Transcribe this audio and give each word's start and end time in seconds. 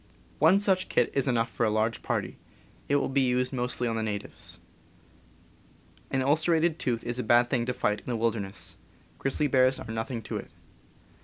One 0.39 0.59
such 0.59 0.89
kit 0.89 1.11
is 1.13 1.27
enough 1.27 1.47
for 1.51 1.63
a 1.63 1.69
large 1.69 2.01
party. 2.01 2.37
It 2.89 2.95
will 2.95 3.07
be 3.07 3.21
used 3.21 3.53
mostly 3.53 3.87
on 3.87 3.97
the 3.97 4.01
natives. 4.01 4.57
An 6.09 6.23
ulcerated 6.23 6.79
tooth 6.79 7.03
is 7.03 7.19
a 7.19 7.23
bad 7.23 7.51
thing 7.51 7.67
to 7.67 7.73
fight 7.75 7.99
in 7.99 8.07
the 8.07 8.15
wil 8.17 8.31
derness— 8.31 8.77
grizzly 9.19 9.45
bears 9.45 9.79
are 9.79 9.91
nothing 9.91 10.23
to 10.23 10.37
it. 10.37 10.49